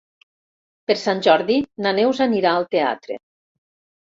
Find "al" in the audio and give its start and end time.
2.55-2.69